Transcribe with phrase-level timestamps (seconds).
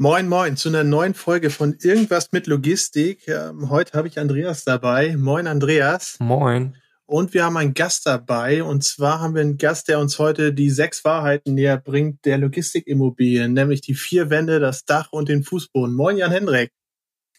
[0.00, 3.26] Moin, moin, zu einer neuen Folge von Irgendwas mit Logistik.
[3.26, 5.16] Ähm, heute habe ich Andreas dabei.
[5.16, 6.18] Moin, Andreas.
[6.20, 6.76] Moin.
[7.04, 8.62] Und wir haben einen Gast dabei.
[8.62, 12.38] Und zwar haben wir einen Gast, der uns heute die sechs Wahrheiten näher bringt der
[12.38, 15.96] Logistikimmobilien, nämlich die vier Wände, das Dach und den Fußboden.
[15.96, 16.70] Moin, Jan Hendrik.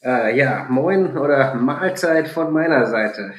[0.04, 3.36] Äh, ja, moin oder Mahlzeit von meiner Seite.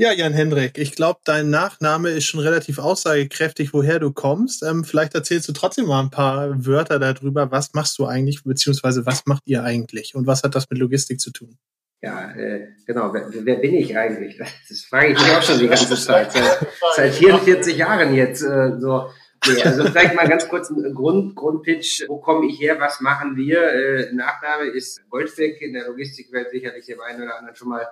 [0.00, 4.62] Ja, Jan Hendrik, ich glaube, dein Nachname ist schon relativ aussagekräftig, woher du kommst.
[4.62, 7.50] Ähm, vielleicht erzählst du trotzdem mal ein paar Wörter darüber.
[7.50, 11.20] Was machst du eigentlich, beziehungsweise was macht ihr eigentlich und was hat das mit Logistik
[11.20, 11.58] zu tun?
[12.00, 13.12] Ja, äh, genau.
[13.12, 14.40] Wer, wer bin ich eigentlich?
[14.70, 16.32] Das frage ich mich auch schon die ganze Zeit.
[16.32, 16.66] Seit,
[16.96, 18.40] seit 44 Jahren jetzt.
[18.40, 19.10] Äh, so
[19.46, 22.04] Nee, also vielleicht mal ganz kurz ein Grund, Grundpitch.
[22.08, 22.78] Wo komme ich her?
[22.78, 23.62] Was machen wir?
[23.62, 25.62] Äh, Nachname ist Goldbeck.
[25.62, 27.88] In der Logistikwelt sicherlich dem einen oder anderen schon mal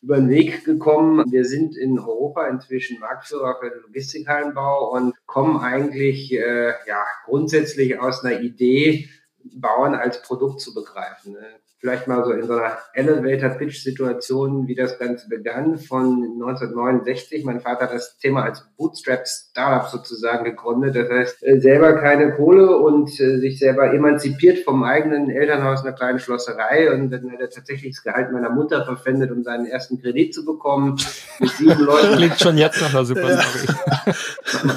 [0.00, 1.24] über den Weg gekommen.
[1.32, 7.98] Wir sind in Europa inzwischen Marktführer für den Logistikhallenbau und kommen eigentlich äh, ja grundsätzlich
[7.98, 9.08] aus einer Idee,
[9.44, 11.36] Bauen als Produkt zu begreifen.
[11.82, 17.44] Vielleicht mal so in so einer Elevator-Pitch-Situation, wie das Ganze begann, von 1969.
[17.44, 20.94] Mein Vater hat das Thema als Bootstrap-Startup sozusagen gegründet.
[20.94, 25.88] Das heißt, äh, selber keine Kohle und äh, sich selber emanzipiert vom eigenen Elternhaus in
[25.88, 26.92] einer kleinen Schlosserei.
[26.92, 30.44] Und dann hat er tatsächlich das Gehalt meiner Mutter verpfändet, um seinen ersten Kredit zu
[30.44, 31.00] bekommen.
[31.40, 32.14] Mit sieben Leuten.
[32.14, 33.76] Klingt schon jetzt nach einer super Story.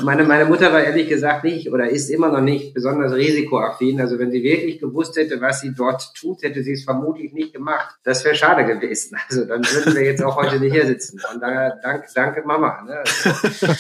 [0.03, 4.01] meine, meine Mutter war ehrlich gesagt nicht oder ist immer noch nicht besonders risikoaffin.
[4.01, 7.53] Also wenn sie wirklich gewusst hätte, was sie dort tut, hätte sie es vermutlich nicht
[7.53, 7.95] gemacht.
[8.03, 9.17] Das wäre schade gewesen.
[9.29, 11.19] Also dann würden wir jetzt auch heute nicht hier sitzen.
[11.19, 12.83] Von daher danke, danke Mama.
[12.83, 13.03] Ne?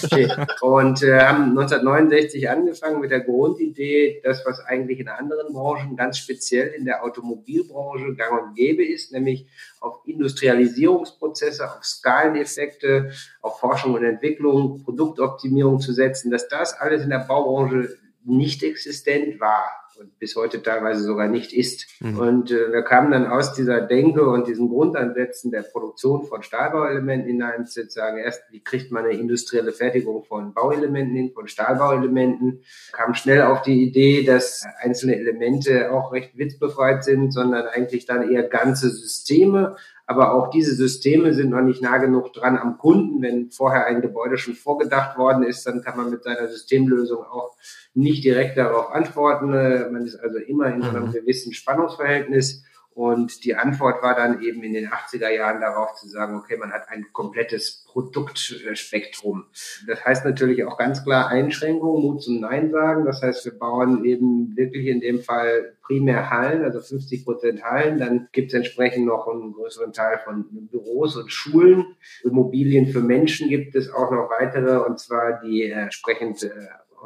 [0.03, 0.31] Okay.
[0.61, 6.17] Und äh, haben 1969 angefangen mit der Grundidee, das, was eigentlich in anderen Branchen, ganz
[6.17, 9.47] speziell in der Automobilbranche gang und gäbe ist, nämlich
[9.79, 13.11] auf Industrialisierungsprozesse, auf Skaleneffekte,
[13.41, 19.39] auf Forschung und Entwicklung, Produktoptimierung zu setzen, dass das alles in der Baubranche nicht existent
[19.39, 21.87] war und bis heute teilweise sogar nicht ist.
[21.99, 22.19] Mhm.
[22.19, 27.29] Und äh, wir kamen dann aus dieser Denke und diesen Grundansätzen der Produktion von Stahlbauelementen
[27.29, 32.63] hinein, zu sagen, erst, wie kriegt man eine industrielle Fertigung von Bauelementen hin, von Stahlbauelementen,
[32.91, 38.29] kam schnell auf die Idee, dass einzelne Elemente auch recht witzbefreit sind, sondern eigentlich dann
[38.29, 39.75] eher ganze Systeme
[40.07, 43.21] aber auch diese Systeme sind noch nicht nah genug dran am Kunden.
[43.21, 47.55] Wenn vorher ein Gebäude schon vorgedacht worden ist, dann kann man mit seiner Systemlösung auch
[47.95, 49.49] nicht direkt darauf antworten.
[49.49, 51.11] Man ist also immer in einem mhm.
[51.11, 52.63] gewissen Spannungsverhältnis.
[52.95, 56.71] Und die Antwort war dann eben in den 80er Jahren darauf zu sagen, okay, man
[56.71, 59.47] hat ein komplettes Produktspektrum.
[59.85, 63.03] Das heißt natürlich auch ganz klar Einschränkungen, Mut zum Nein sagen.
[63.03, 67.99] Das heißt, wir bauen eben wirklich in dem Fall primär Hallen, also 50 Prozent Hallen.
[67.99, 71.97] Dann gibt es entsprechend noch einen größeren Teil von Büros und Schulen.
[72.23, 76.49] Immobilien für Menschen gibt es auch noch weitere, und zwar die entsprechend äh,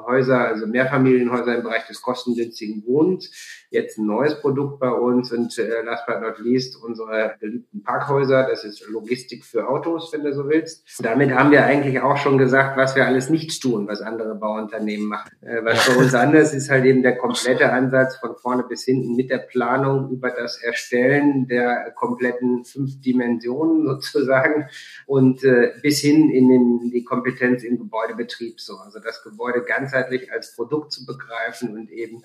[0.06, 3.32] Häuser, also Mehrfamilienhäuser im Bereich des kostengünstigen Wohnens.
[3.70, 8.48] Jetzt ein neues Produkt bei uns und äh, last but not least unsere beliebten Parkhäuser.
[8.50, 10.84] Das ist Logistik für Autos, wenn du so willst.
[11.00, 15.08] Damit haben wir eigentlich auch schon gesagt, was wir alles nicht tun, was andere Bauunternehmen
[15.08, 15.32] machen.
[15.42, 19.16] Äh, was für uns anders ist halt eben der komplette Ansatz von vorne bis hinten
[19.16, 24.68] mit der Planung über das Erstellen der kompletten fünf Dimensionen sozusagen
[25.06, 28.78] und äh, bis hin in, den, in die Kompetenz im Gebäudebetrieb so.
[28.78, 32.22] Also das Gebäude ganz ganzheitlich als Produkt zu begreifen und eben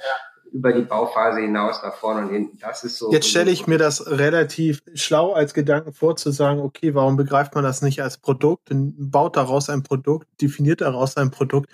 [0.53, 2.59] über die Bauphase hinaus nach vorne und hinten.
[2.59, 3.11] Das ist so.
[3.11, 7.55] Jetzt stelle ich mir das relativ schlau als Gedanken vor, zu sagen, okay, warum begreift
[7.57, 8.69] man das nicht als Produkt?
[8.71, 11.71] Baut daraus ein Produkt, definiert daraus ein Produkt.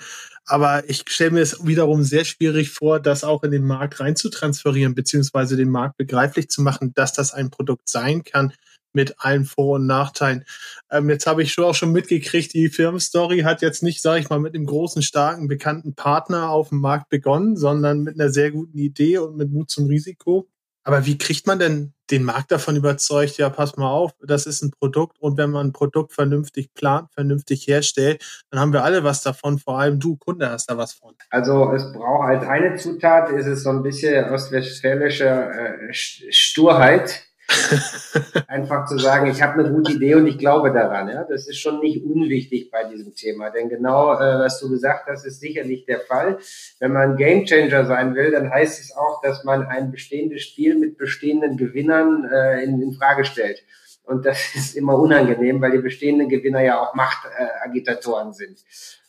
[0.46, 4.16] Aber ich stelle mir es wiederum sehr schwierig vor, das auch in den Markt rein
[4.16, 8.54] zu transferieren, beziehungsweise den Markt begreiflich zu machen, dass das ein Produkt sein kann,
[8.92, 10.44] mit allen Vor- und Nachteilen.
[10.90, 14.30] Ähm, jetzt habe ich schon auch schon mitgekriegt, die Firmenstory hat jetzt nicht, sage ich
[14.30, 18.50] mal, mit einem großen, starken, bekannten Partner auf dem Markt begonnen, sondern mit einer sehr
[18.50, 20.48] guten Idee und mit Mut zum Risiko.
[20.82, 24.62] Aber wie kriegt man denn den Markt davon überzeugt, ja, pass mal auf, das ist
[24.62, 29.04] ein Produkt und wenn man ein Produkt vernünftig plant, vernünftig herstellt, dann haben wir alle
[29.04, 31.14] was davon, vor allem du, Kunde, hast da was von.
[31.30, 37.29] Also es braucht als eine Zutat, ist es so ein bisschen ostwestfälische äh, Sturheit
[38.46, 41.08] Einfach zu sagen, ich habe eine gute Idee und ich glaube daran.
[41.08, 41.24] Ja?
[41.24, 43.50] Das ist schon nicht unwichtig bei diesem Thema.
[43.50, 46.38] Denn genau, äh, was du gesagt hast, ist sicherlich der Fall.
[46.78, 50.98] Wenn man Gamechanger sein will, dann heißt es auch, dass man ein bestehendes Spiel mit
[50.98, 53.62] bestehenden Gewinnern äh, in, in Frage stellt.
[54.04, 58.58] Und das ist immer unangenehm, weil die bestehenden Gewinner ja auch Machtagitatoren äh, sind.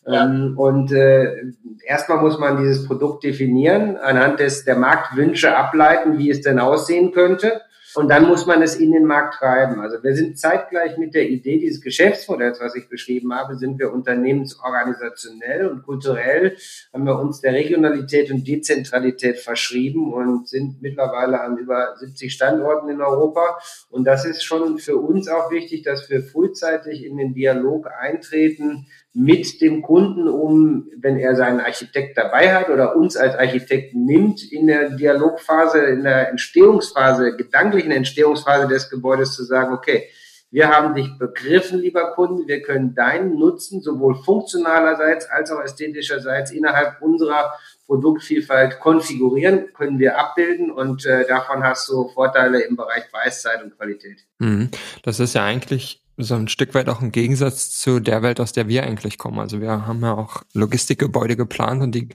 [0.05, 0.25] Ja.
[0.25, 1.51] Ähm, und äh,
[1.85, 7.11] erstmal muss man dieses Produkt definieren, anhand des der Marktwünsche ableiten, wie es denn aussehen
[7.11, 7.61] könnte.
[7.95, 9.81] Und dann muss man es in den Markt treiben.
[9.81, 13.91] Also wir sind zeitgleich mit der Idee dieses Geschäftsmodells, was ich beschrieben habe, sind wir
[13.91, 16.55] unternehmensorganisationell und kulturell
[16.93, 22.89] haben wir uns der Regionalität und Dezentralität verschrieben und sind mittlerweile an über 70 Standorten
[22.89, 23.59] in Europa.
[23.89, 28.88] Und das ist schon für uns auch wichtig, dass wir frühzeitig in den Dialog eintreten,
[29.13, 34.42] mit dem Kunden um, wenn er seinen Architekt dabei hat oder uns als Architekten nimmt,
[34.52, 40.08] in der Dialogphase, in der Entstehungsphase, gedanklichen Entstehungsphase des Gebäudes zu sagen, okay,
[40.50, 46.52] wir haben dich begriffen, lieber Kunde, wir können deinen Nutzen sowohl funktionalerseits als auch ästhetischerseits
[46.52, 47.54] innerhalb unserer
[47.91, 53.75] Produktvielfalt konfigurieren, können wir abbilden und äh, davon hast du Vorteile im Bereich Weißzeit und
[53.75, 54.25] Qualität.
[54.39, 54.69] Mhm.
[55.03, 58.53] Das ist ja eigentlich so ein Stück weit auch ein Gegensatz zu der Welt, aus
[58.53, 59.39] der wir eigentlich kommen.
[59.39, 62.07] Also wir haben ja auch Logistikgebäude geplant und die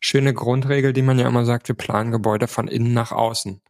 [0.00, 3.60] schöne Grundregel, die man ja immer sagt, wir planen Gebäude von innen nach außen.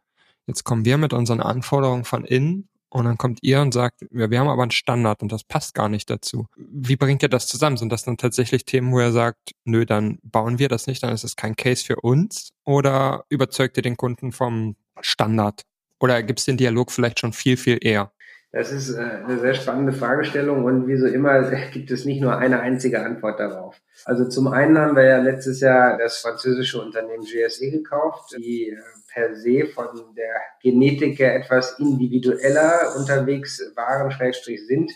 [0.47, 4.31] Jetzt kommen wir mit unseren Anforderungen von innen und dann kommt ihr und sagt, ja,
[4.31, 6.47] wir haben aber einen Standard und das passt gar nicht dazu.
[6.57, 7.77] Wie bringt ihr das zusammen?
[7.77, 11.13] Sind das dann tatsächlich Themen, wo ihr sagt, nö, dann bauen wir das nicht, dann
[11.13, 12.51] ist es kein Case für uns?
[12.65, 15.63] Oder überzeugt ihr den Kunden vom Standard?
[15.99, 18.13] Oder gibt es den Dialog vielleicht schon viel, viel eher?
[18.53, 22.39] Das ist äh, eine sehr spannende Fragestellung und wie so immer gibt es nicht nur
[22.39, 23.75] eine einzige Antwort darauf.
[24.05, 28.77] Also zum einen haben wir ja letztes Jahr das französische Unternehmen GSE gekauft, die äh,
[29.15, 34.91] per se von der Genetik her etwas individueller unterwegs waren, Schrägstrich sind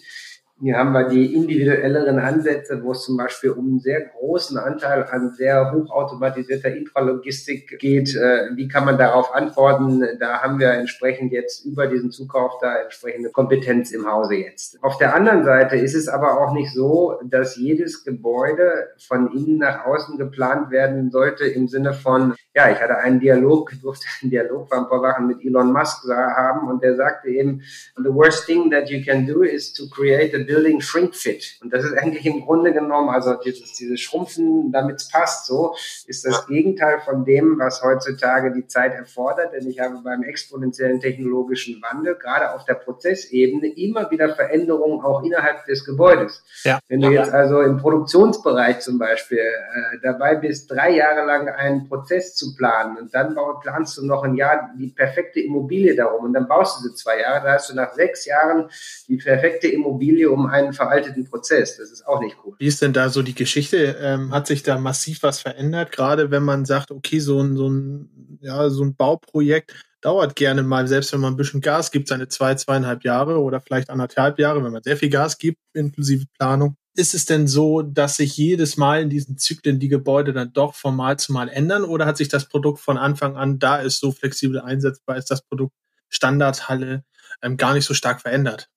[0.61, 5.05] hier haben wir die individuelleren Ansätze, wo es zum Beispiel um einen sehr großen Anteil
[5.05, 8.17] an sehr hochautomatisierter Intralogistik geht.
[8.17, 10.03] Äh, wie kann man darauf antworten?
[10.19, 14.83] Da haben wir entsprechend jetzt über diesen Zukauf da entsprechende Kompetenz im Hause jetzt.
[14.83, 19.59] Auf der anderen Seite ist es aber auch nicht so, dass jedes Gebäude von innen
[19.59, 24.33] nach außen geplant werden sollte im Sinne von, ja, ich hatte einen Dialog, durfte einen
[24.33, 27.63] Dialog vor ein paar Wochen mit Elon Musk haben und der sagte eben,
[27.97, 31.59] the worst thing that you can do is to create a building shrink fit.
[31.63, 35.75] Und das ist eigentlich im Grunde genommen, also dieses, dieses Schrumpfen, damit es passt, so,
[36.07, 39.53] ist das Gegenteil von dem, was heutzutage die Zeit erfordert.
[39.53, 45.23] Denn ich habe beim exponentiellen technologischen Wandel, gerade auf der Prozessebene, immer wieder Veränderungen auch
[45.23, 46.43] innerhalb des Gebäudes.
[46.65, 46.79] Ja.
[46.89, 51.89] Wenn du jetzt also im Produktionsbereich zum Beispiel äh, dabei bist, drei Jahre lang einen
[51.89, 56.33] Prozess zu planen und dann planst du noch ein Jahr die perfekte Immobilie darum und
[56.33, 58.71] dann baust du sie zwei Jahre, da hast du nach sechs Jahren
[59.09, 61.77] die perfekte Immobilie, um einen veralteten Prozess.
[61.77, 62.55] Das ist auch nicht cool.
[62.59, 63.97] Wie ist denn da so die Geschichte?
[64.01, 65.93] Ähm, hat sich da massiv was verändert?
[65.93, 70.63] Gerade wenn man sagt, okay, so ein, so ein, ja, so ein Bauprojekt dauert gerne
[70.63, 74.39] mal, selbst wenn man ein bisschen Gas gibt, seine zwei, zweieinhalb Jahre oder vielleicht anderthalb
[74.39, 76.77] Jahre, wenn man sehr viel Gas gibt, inklusive Planung.
[76.95, 80.75] Ist es denn so, dass sich jedes Mal in diesen Zyklen die Gebäude dann doch
[80.75, 83.99] von Mal zu Mal ändern oder hat sich das Produkt von Anfang an, da es
[83.99, 85.75] so flexibel einsetzbar ist, das Produkt
[86.09, 87.05] Standardhalle
[87.43, 88.69] ähm, gar nicht so stark verändert?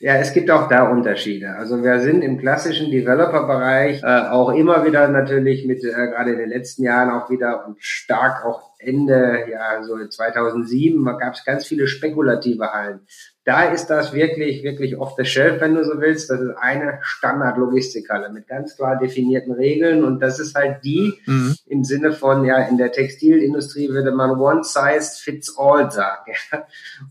[0.00, 1.50] Ja, es gibt auch da Unterschiede.
[1.56, 6.38] Also wir sind im klassischen Developer-Bereich äh, auch immer wieder natürlich mit, äh, gerade in
[6.38, 11.66] den letzten Jahren auch wieder und stark auch Ende, ja, so 2007 gab es ganz
[11.66, 13.00] viele spekulative Hallen.
[13.44, 16.30] Da ist das wirklich, wirklich off the shelf, wenn du so willst.
[16.30, 20.02] Das ist eine Standard-Logistikhalle mit ganz klar definierten Regeln.
[20.02, 21.54] Und das ist halt die mhm.
[21.66, 26.32] im Sinne von, ja, in der Textilindustrie würde man one size fits all sagen.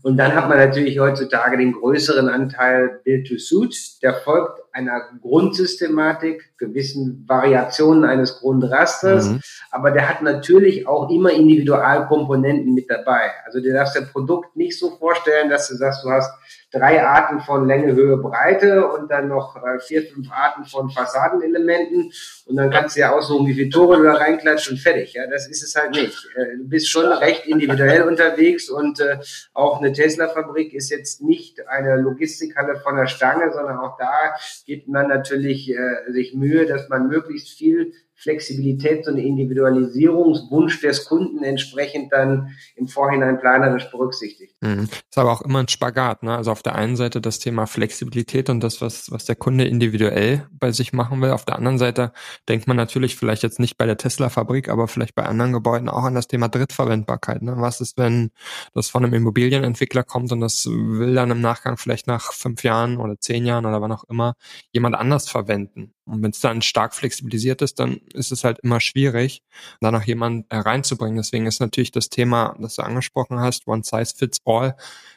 [0.02, 4.02] Und dann hat man natürlich heutzutage den größeren Anteil Build to Suit.
[4.02, 9.40] Der folgt einer Grundsystematik, gewissen Variationen eines Grundrasters, mhm.
[9.70, 13.30] aber der hat natürlich auch immer Individualkomponenten mit dabei.
[13.46, 16.30] Also du darfst dein Produkt nicht so vorstellen, dass du sagst, du hast
[16.74, 22.12] drei Arten von Länge, Höhe, Breite und dann noch äh, vier, fünf Arten von Fassadenelementen
[22.46, 25.14] und dann kannst du ja aussuchen, wie viel Tore du da reinklatscht und fertig.
[25.14, 26.28] Ja, das ist es halt nicht.
[26.34, 29.18] Äh, du bist schon recht individuell unterwegs und äh,
[29.52, 34.34] auch eine Tesla-Fabrik ist jetzt nicht eine Logistikhalle von der Stange, sondern auch da
[34.66, 41.42] gibt man natürlich äh, sich Mühe, dass man möglichst viel Flexibilität und Individualisierungswunsch des Kunden
[41.42, 44.54] entsprechend dann im Vorhinein planerisch berücksichtigt.
[44.60, 44.84] Mhm.
[44.84, 46.36] Ist aber auch immer ein Spagat, ne?
[46.36, 50.46] Also auf der einen Seite das Thema Flexibilität und das, was, was der Kunde individuell
[50.52, 51.30] bei sich machen will.
[51.30, 52.12] Auf der anderen Seite
[52.48, 56.04] denkt man natürlich vielleicht jetzt nicht bei der Tesla-Fabrik, aber vielleicht bei anderen Gebäuden auch
[56.04, 57.42] an das Thema Drittverwendbarkeit.
[57.42, 57.54] Ne?
[57.58, 58.30] Was ist, wenn
[58.74, 62.98] das von einem Immobilienentwickler kommt und das will dann im Nachgang vielleicht nach fünf Jahren
[62.98, 64.34] oder zehn Jahren oder wann auch immer
[64.72, 65.93] jemand anders verwenden?
[66.06, 69.42] Und wenn es dann stark flexibilisiert ist, dann ist es halt immer schwierig,
[69.80, 71.16] da noch jemanden reinzubringen.
[71.16, 74.76] Deswegen ist natürlich das Thema, das du angesprochen hast, One Size Fits All,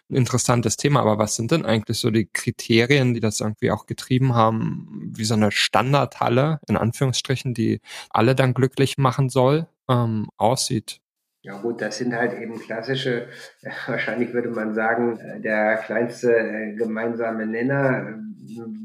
[0.10, 1.02] ein interessantes Thema.
[1.02, 5.26] Aber was sind denn eigentlich so die Kriterien, die das irgendwie auch getrieben haben, wie
[5.26, 11.02] so eine Standardhalle, in Anführungsstrichen, die alle dann glücklich machen soll, ähm, aussieht?
[11.48, 13.30] Ja gut, das sind halt eben klassische,
[13.88, 18.20] wahrscheinlich würde man sagen, äh, der kleinste äh, gemeinsame Nenner.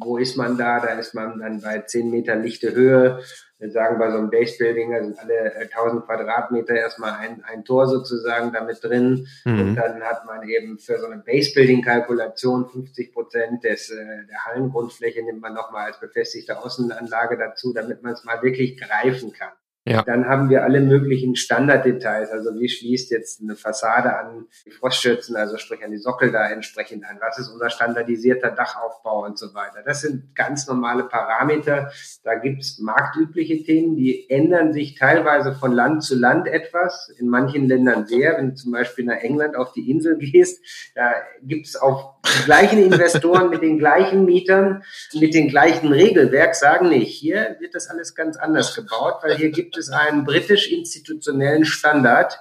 [0.00, 0.78] Wo ist man da?
[0.78, 3.20] Da ist man dann bei 10 Meter lichte Höhe.
[3.58, 7.64] Wir sagen bei so einem Base-Building, da sind alle 1000 äh, Quadratmeter erstmal ein, ein
[7.64, 9.26] Tor sozusagen damit drin.
[9.44, 9.60] Mhm.
[9.60, 15.40] Und dann hat man eben für so eine Base-Building-Kalkulation 50 Prozent des, der Hallengrundfläche nimmt
[15.40, 19.52] man nochmal als befestigte Außenanlage dazu, damit man es mal wirklich greifen kann.
[19.84, 20.02] Ja.
[20.02, 25.34] Dann haben wir alle möglichen Standarddetails, also wie schließt jetzt eine Fassade an die Frostschützen,
[25.34, 29.54] also sprich an die Sockel da entsprechend an, was ist unser standardisierter Dachaufbau und so
[29.54, 29.82] weiter.
[29.84, 31.90] Das sind ganz normale Parameter.
[32.22, 37.66] Da gibt's marktübliche Themen, die ändern sich teilweise von Land zu Land etwas, in manchen
[37.66, 38.36] Ländern sehr.
[38.36, 40.62] Wenn du zum Beispiel nach England auf die Insel gehst,
[40.94, 41.12] da
[41.42, 47.10] gibt's auch die gleichen Investoren mit den gleichen Mietern, mit den gleichen Regelwerk, sagen nicht,
[47.12, 52.38] hier wird das alles ganz anders gebaut, weil hier gibt es einen britisch-institutionellen Standard.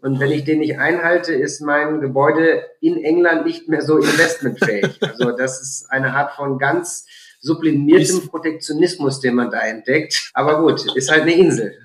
[0.00, 4.98] Und wenn ich den nicht einhalte, ist mein Gebäude in England nicht mehr so investmentfähig.
[5.00, 7.06] Also das ist eine Art von ganz
[7.40, 10.30] sublimiertem Protektionismus, den man da entdeckt.
[10.34, 11.78] Aber gut, ist halt eine Insel.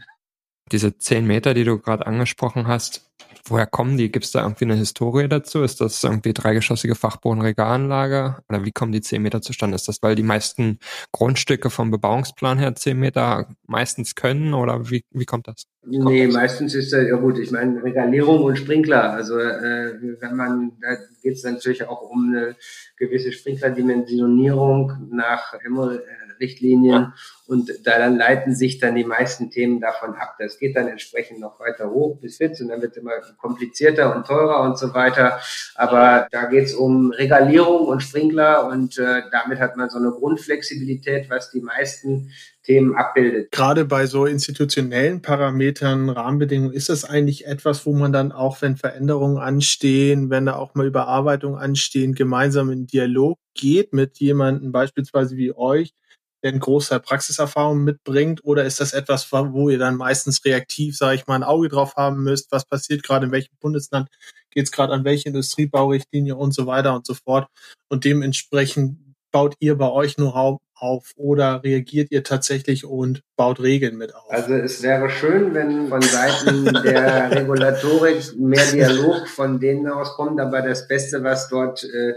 [0.71, 3.08] Diese zehn Meter, die du gerade angesprochen hast,
[3.45, 4.11] woher kommen die?
[4.11, 5.63] Gibt es da irgendwie eine Historie dazu?
[5.63, 8.37] Ist das irgendwie dreigeschossige Fachbodenregalanlage?
[8.49, 9.75] Oder wie kommen die zehn Meter zustande?
[9.75, 10.79] Ist das, weil die meisten
[11.11, 14.53] Grundstücke vom Bebauungsplan her zehn Meter meistens können?
[14.53, 15.65] Oder wie, wie kommt das?
[15.83, 16.35] Wie kommt nee, das?
[16.35, 19.11] meistens ist das, ja gut, ich meine, Regalierung und Sprinkler.
[19.11, 22.55] Also äh, wenn man, da geht es natürlich auch um eine
[22.97, 27.13] gewisse Sprinklerdimensionierung nach Himmel, äh, Richtlinien
[27.49, 30.35] und da dann leiten sich dann die meisten Themen davon ab.
[30.37, 34.27] Das geht dann entsprechend noch weiter hoch bis FITS und dann wird immer komplizierter und
[34.27, 35.39] teurer und so weiter.
[35.73, 40.11] Aber da geht es um Regalierung und Sprinkler und äh, damit hat man so eine
[40.11, 42.31] Grundflexibilität, was die meisten
[42.69, 43.51] Themen abbildet.
[43.51, 48.77] Gerade bei so institutionellen Parametern, Rahmenbedingungen, ist das eigentlich etwas, wo man dann auch, wenn
[48.77, 55.35] Veränderungen anstehen, wenn da auch mal Überarbeitungen anstehen, gemeinsam in Dialog geht mit jemandem beispielsweise
[55.35, 55.95] wie euch,
[56.43, 58.43] der eine große Praxiserfahrung mitbringt?
[58.43, 61.95] Oder ist das etwas, wo ihr dann meistens reaktiv, sage ich mal, ein Auge drauf
[61.95, 62.51] haben müsst?
[62.51, 64.09] Was passiert gerade in welchem Bundesland?
[64.51, 67.47] Geht es gerade an welche Industriebaurichtlinie und so weiter und so fort?
[67.89, 68.97] Und dementsprechend
[69.31, 74.29] baut ihr bei euch Know-how auf oder reagiert ihr tatsächlich und baut Regeln mit auf?
[74.29, 80.39] Also es wäre schön, wenn von Seiten der Regulatorik mehr Dialog von denen aus kommt,
[80.39, 82.13] aber das Beste, was dort äh,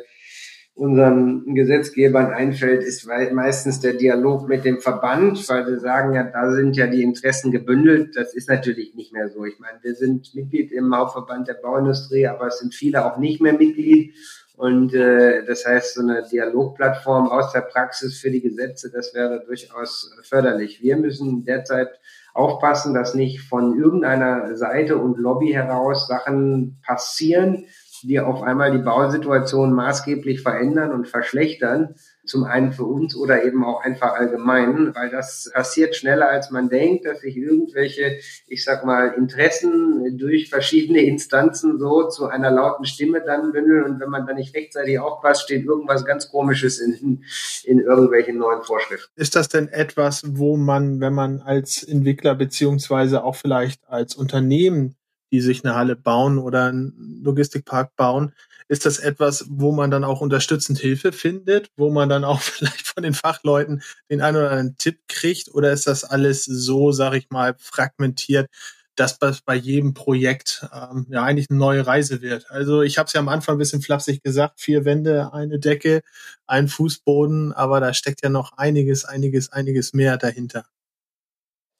[0.75, 6.51] unseren Gesetzgebern einfällt, ist meistens der Dialog mit dem Verband, weil sie sagen ja, da
[6.53, 8.17] sind ja die Interessen gebündelt.
[8.17, 9.45] Das ist natürlich nicht mehr so.
[9.45, 13.41] Ich meine, wir sind Mitglied im Hauptverband der Bauindustrie, aber es sind viele auch nicht
[13.41, 14.15] mehr Mitglied.
[14.57, 19.45] Und äh, das heißt, so eine Dialogplattform aus der Praxis für die Gesetze, das wäre
[19.45, 20.83] durchaus förderlich.
[20.83, 21.89] Wir müssen derzeit
[22.35, 27.67] aufpassen, dass nicht von irgendeiner Seite und Lobby heraus Sachen passieren,
[28.03, 31.95] die auf einmal die Bausituation maßgeblich verändern und verschlechtern.
[32.25, 36.69] Zum einen für uns oder eben auch einfach allgemein, weil das passiert schneller als man
[36.69, 42.85] denkt, dass sich irgendwelche, ich sag mal, Interessen durch verschiedene Instanzen so zu einer lauten
[42.85, 47.25] Stimme dann bündeln und wenn man da nicht rechtzeitig aufpasst, steht irgendwas ganz Komisches in,
[47.65, 49.11] in irgendwelchen neuen Vorschriften.
[49.17, 54.97] Ist das denn etwas, wo man, wenn man als Entwickler beziehungsweise auch vielleicht als Unternehmen
[55.33, 58.33] die sich eine Halle bauen oder einen Logistikpark bauen,
[58.69, 62.87] ist das etwas, wo man dann auch unterstützend Hilfe findet, wo man dann auch vielleicht
[62.87, 67.15] von den Fachleuten den einen oder anderen Tipp kriegt oder ist das alles so, sag
[67.15, 68.49] ich mal, fragmentiert,
[68.95, 72.51] dass das bei jedem Projekt ähm, ja eigentlich eine neue Reise wird.
[72.51, 76.03] Also ich habe es ja am Anfang ein bisschen flapsig gesagt, vier Wände, eine Decke,
[76.47, 80.67] ein Fußboden, aber da steckt ja noch einiges, einiges, einiges mehr dahinter.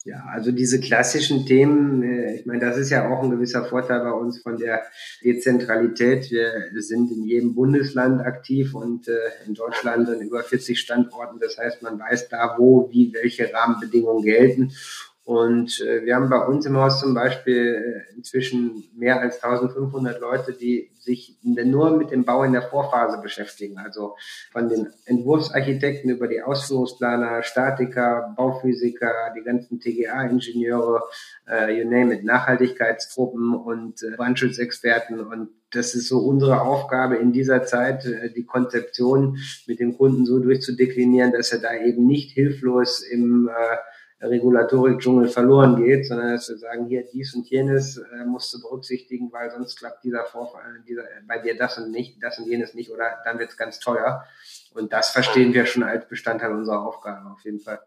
[0.05, 4.01] Ja, also diese klassischen Themen, äh, ich meine, das ist ja auch ein gewisser Vorteil
[4.01, 4.83] bei uns von der
[5.23, 6.31] Dezentralität.
[6.31, 9.13] Wir sind in jedem Bundesland aktiv und äh,
[9.47, 11.39] in Deutschland an über 40 Standorten.
[11.39, 14.73] Das heißt, man weiß da, wo, wie, welche Rahmenbedingungen gelten.
[15.25, 20.21] Und äh, wir haben bei uns im Haus zum Beispiel äh, inzwischen mehr als 1500
[20.21, 23.79] Leute, die sich nur mit dem Bau in der Vorphase beschäftigen.
[23.79, 24.17] Also
[24.51, 31.03] von den Entwurfsarchitekten über die Ausführungsplaner, Statiker, Bauphysiker, die ganzen TGA-Ingenieure,
[31.49, 35.21] äh, you name it, Nachhaltigkeitstruppen und äh, Brandschutzexperten.
[35.21, 39.39] Und das ist so unsere Aufgabe in dieser Zeit, äh, die Konzeption
[39.69, 43.77] mit dem Kunden so durchzudeklinieren, dass er da eben nicht hilflos im äh,
[44.23, 49.33] Regulatorik-Dschungel verloren geht, sondern dass wir sagen, hier dies und jenes äh, musst du berücksichtigen,
[49.33, 52.91] weil sonst klappt dieser Vorfall, dieser, bei dir das und nicht, das und jenes nicht
[52.91, 54.25] oder dann wird es ganz teuer.
[54.75, 57.81] Und das verstehen wir schon als Bestandteil unserer Aufgabe auf jeden Fall.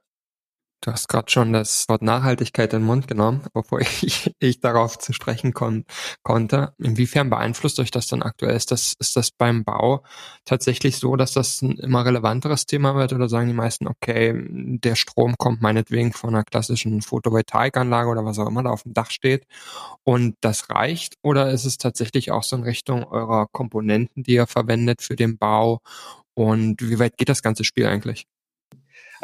[0.82, 5.00] Du hast gerade schon das Wort Nachhaltigkeit in den Mund genommen, bevor ich, ich darauf
[5.00, 5.86] zu sprechen kon
[6.24, 6.74] konnte.
[6.77, 8.55] Inwiefern beeinflusst euch das dann aktuell?
[8.55, 10.03] Ist das, ist das beim Bau
[10.46, 14.96] tatsächlich so, dass das ein immer relevanteres Thema wird oder sagen die meisten, okay, der
[14.96, 19.10] Strom kommt meinetwegen von einer klassischen Photovoltaikanlage oder was auch immer da auf dem Dach
[19.10, 19.46] steht
[20.03, 21.15] und das reicht?
[21.24, 25.38] Oder ist es tatsächlich auch so in Richtung eurer Komponenten, die ihr verwendet für den
[25.38, 25.79] Bau?
[26.36, 28.27] Und wie weit geht das ganze Spiel eigentlich?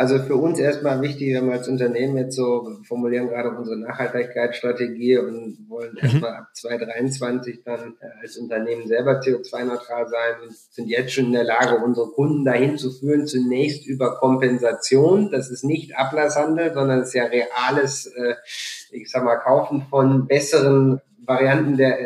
[0.02, 5.20] Also für uns erstmal wichtig, wenn wir als Unternehmen jetzt so formulieren gerade unsere Nachhaltigkeitsstrategie
[5.20, 6.00] und wollen mhm.
[6.02, 11.34] erstmal ab 2023 dann äh, als Unternehmen selber CO2-neutral sein und sind jetzt schon in
[11.34, 15.30] der Lage, unsere Kunden dahin zu führen, zunächst über Kompensation.
[15.30, 18.34] Das ist nicht Ablasshandel, sondern es ist ja reales, äh,
[18.90, 22.00] ich sag mal, Kaufen von besseren Varianten der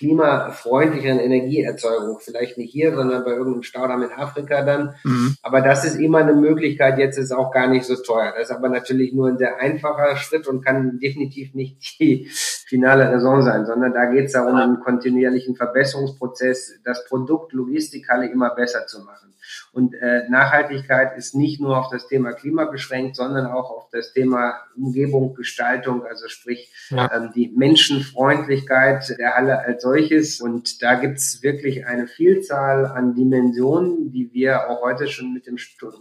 [0.00, 2.20] klimafreundlicheren Energieerzeugung.
[2.20, 4.94] Vielleicht nicht hier, sondern bei irgendeinem Staudamm in Afrika dann.
[5.04, 5.36] Mhm.
[5.42, 6.98] Aber das ist immer eine Möglichkeit.
[6.98, 8.32] Jetzt ist auch gar nicht so teuer.
[8.34, 12.30] Das ist aber natürlich nur ein sehr einfacher Schritt und kann definitiv nicht die
[12.70, 18.54] finale Raison sein, sondern da geht es darum, einen kontinuierlichen Verbesserungsprozess, das Produkt Logistikhalle immer
[18.54, 19.34] besser zu machen.
[19.72, 24.12] Und äh, Nachhaltigkeit ist nicht nur auf das Thema Klima beschränkt, sondern auch auf das
[24.12, 27.10] Thema Umgebung, Gestaltung, also sprich ja.
[27.12, 30.40] ähm, die Menschenfreundlichkeit der Halle als solches.
[30.40, 35.56] Und da gibt's wirklich eine Vielzahl an Dimensionen, die wir auch heute schon mit dem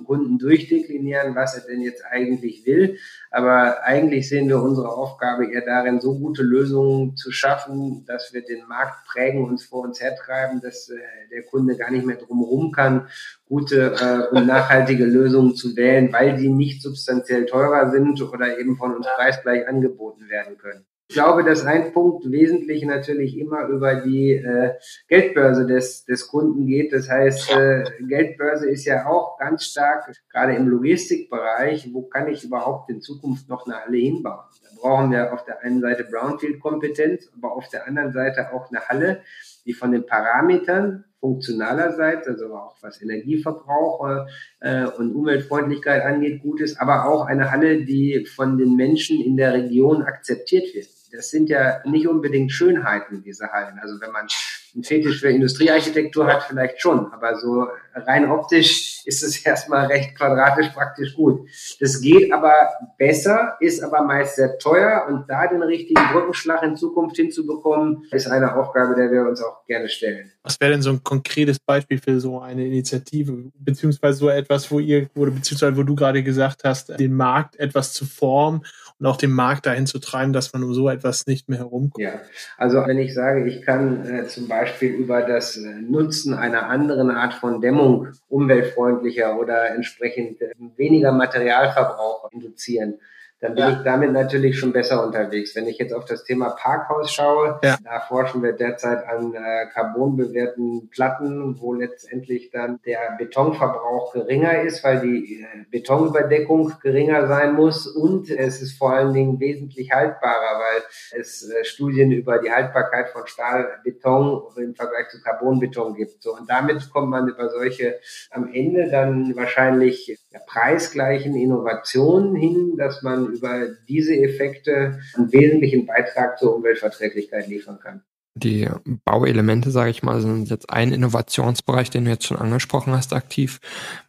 [0.06, 2.98] Kunden durchdeklinieren, was er denn jetzt eigentlich will.
[3.32, 8.44] Aber eigentlich sehen wir unsere Aufgabe eher darin, so gute Lösungen zu schaffen, dass wir
[8.44, 10.98] den Markt prägen, uns vor uns hertreiben, dass äh,
[11.32, 13.08] der Kunde gar nicht mehr drumherum kann,
[13.46, 18.78] gute äh, und nachhaltige Lösungen zu wählen, weil die nicht substanziell teurer sind oder eben
[18.78, 20.86] von uns preisgleich angeboten werden können.
[21.12, 24.76] Ich glaube, dass ein Punkt wesentlich natürlich immer über die äh,
[25.08, 26.94] Geldbörse des, des Kunden geht.
[26.94, 32.44] Das heißt, äh, Geldbörse ist ja auch ganz stark, gerade im Logistikbereich, wo kann ich
[32.44, 34.44] überhaupt in Zukunft noch eine Halle hinbauen?
[34.62, 38.88] Da brauchen wir auf der einen Seite Brownfield-Kompetenz, aber auf der anderen Seite auch eine
[38.88, 39.24] Halle,
[39.66, 44.28] die von den Parametern funktionalerseits, also auch was Energieverbrauch
[44.60, 49.38] äh, und Umweltfreundlichkeit angeht, gut ist, aber auch eine Halle, die von den Menschen in
[49.38, 53.80] der Region akzeptiert wird das sind ja nicht unbedingt Schönheiten, diese Hallen.
[53.82, 54.28] Also wenn man
[54.76, 60.16] einen Fetisch für Industriearchitektur hat, vielleicht schon, aber so rein optisch ist es erstmal recht
[60.16, 61.48] quadratisch praktisch gut.
[61.80, 66.76] Das geht aber besser, ist aber meist sehr teuer und da den richtigen Brückenschlag in
[66.76, 70.32] Zukunft hinzubekommen, ist eine Aufgabe, der wir uns auch gerne stellen.
[70.44, 74.80] Was wäre denn so ein konkretes Beispiel für so eine Initiative, beziehungsweise so etwas, wo
[74.80, 78.64] ihr, oder beziehungsweise wo du gerade gesagt hast, den Markt etwas zu formen
[79.00, 82.04] und auch den Markt dahin zu treiben, dass man um so etwas nicht mehr herumkommt.
[82.04, 82.22] Ja,
[82.58, 87.10] also wenn ich sage, ich kann äh, zum Beispiel über das äh, Nutzen einer anderen
[87.10, 93.00] Art von Dämmung umweltfreundlicher oder entsprechend äh, weniger Materialverbrauch induzieren,
[93.42, 93.72] dann bin ja.
[93.72, 95.56] ich damit natürlich schon besser unterwegs.
[95.56, 97.78] Wenn ich jetzt auf das Thema Parkhaus schaue, ja.
[97.84, 104.84] da forschen wir derzeit an äh, carbonbewehrten Platten, wo letztendlich dann der Betonverbrauch geringer ist,
[104.84, 110.60] weil die äh, Betonüberdeckung geringer sein muss und es ist vor allen Dingen wesentlich haltbarer,
[110.60, 110.84] weil
[111.20, 116.22] es äh, Studien über die Haltbarkeit von Stahlbeton im Vergleich zu Carbonbeton gibt.
[116.22, 118.00] So, und damit kommt man über solche
[118.32, 126.38] am Ende dann wahrscheinlich preisgleichen Innovationen hin, dass man über diese Effekte einen wesentlichen Beitrag
[126.40, 128.04] zur Umweltverträglichkeit liefern kann.
[128.36, 128.70] Die
[129.06, 133.60] Bauelemente, sage ich mal, sind jetzt ein Innovationsbereich, den du jetzt schon angesprochen hast, aktiv.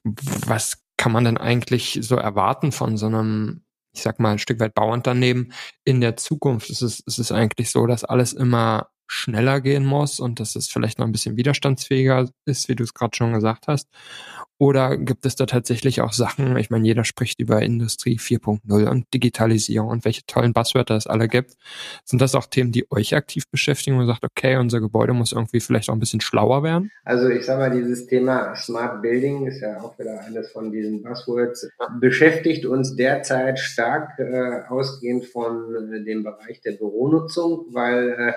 [0.05, 4.61] Was kann man denn eigentlich so erwarten von so einem, ich sag mal, ein Stück
[4.61, 5.53] weit Bauunternehmen
[5.85, 6.71] in der Zukunft?
[6.71, 10.69] Ist es, ist es eigentlich so, dass alles immer schneller gehen muss und dass es
[10.69, 13.89] vielleicht noch ein bisschen widerstandsfähiger ist, wie du es gerade schon gesagt hast?
[14.61, 19.07] Oder gibt es da tatsächlich auch Sachen, ich meine, jeder spricht über Industrie 4.0 und
[19.15, 21.55] Digitalisierung und welche tollen Buzzwörter es alle gibt.
[22.05, 25.61] Sind das auch Themen, die euch aktiv beschäftigen und sagt, okay, unser Gebäude muss irgendwie
[25.61, 26.91] vielleicht auch ein bisschen schlauer werden?
[27.05, 31.03] Also ich sage mal, dieses Thema Smart Building ist ja auch wieder eines von diesen
[31.03, 31.67] Buzzwords,
[31.99, 38.33] beschäftigt uns derzeit stark äh, ausgehend von äh, dem Bereich der Büronutzung, weil äh,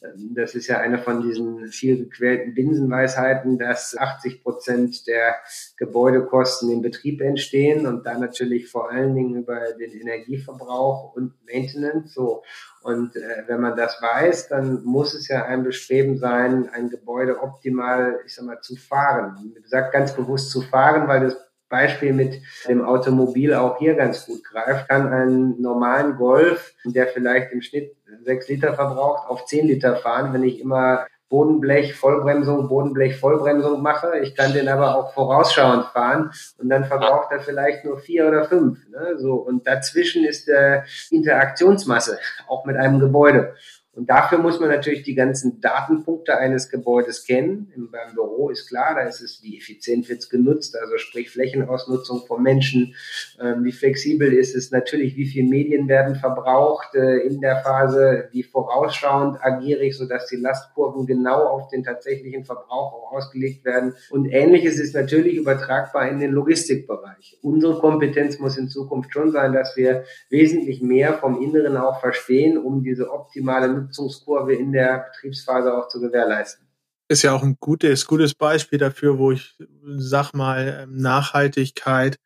[0.00, 5.36] das ist ja eine von diesen viel gequälten Binsenweisheiten, dass 80 Prozent der
[5.76, 12.14] Gebäudekosten im Betrieb entstehen und da natürlich vor allen Dingen über den Energieverbrauch und Maintenance.
[12.14, 12.44] So.
[12.82, 17.42] Und äh, wenn man das weiß, dann muss es ja ein Bestreben sein, ein Gebäude
[17.42, 19.52] optimal, ich sag mal, zu fahren.
[19.54, 24.26] Wie gesagt, ganz bewusst zu fahren, weil das Beispiel mit dem Automobil auch hier ganz
[24.26, 29.66] gut greift, kann einen normalen Golf, der vielleicht im Schnitt sechs Liter verbraucht, auf zehn
[29.66, 34.18] Liter fahren, wenn ich immer Bodenblech, Vollbremsung, Bodenblech, Vollbremsung mache.
[34.22, 38.46] Ich kann den aber auch vorausschauend fahren und dann verbraucht er vielleicht nur vier oder
[38.46, 38.78] fünf.
[38.88, 39.18] Ne?
[39.18, 43.54] So, und dazwischen ist der Interaktionsmasse, auch mit einem Gebäude.
[43.98, 47.72] Und dafür muss man natürlich die ganzen Datenpunkte eines Gebäudes kennen.
[47.74, 51.30] Im, beim Büro ist klar, da ist es, wie effizient wird es genutzt, also sprich
[51.30, 52.94] Flächenausnutzung von Menschen,
[53.40, 58.28] ähm, wie flexibel ist es natürlich, wie viel Medien werden verbraucht äh, in der Phase,
[58.30, 63.94] wie vorausschauend agiere ich, sodass die Lastkurven genau auf den tatsächlichen Verbrauch auch ausgelegt werden.
[64.10, 67.36] Und ähnliches ist natürlich übertragbar in den Logistikbereich.
[67.42, 72.58] Unsere Kompetenz muss in Zukunft schon sein, dass wir wesentlich mehr vom Inneren auch verstehen,
[72.58, 76.66] um diese optimale Nutzungskurve in der Betriebsphase auch zu gewährleisten.
[77.08, 79.56] Ist ja auch ein gutes, gutes Beispiel dafür, wo ich
[79.96, 82.18] sag mal ähm, Nachhaltigkeit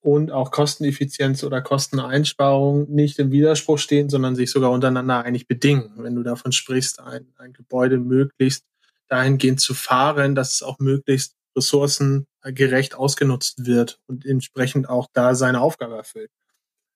[0.00, 5.92] und auch Kosteneffizienz oder Kosteneinsparung nicht im Widerspruch stehen, sondern sich sogar untereinander eigentlich bedingen.
[5.96, 8.64] Wenn du davon sprichst, ein, ein Gebäude möglichst
[9.08, 15.60] dahingehend zu fahren, dass es auch möglichst ressourcengerecht ausgenutzt wird und entsprechend auch da seine
[15.60, 16.30] Aufgabe erfüllt.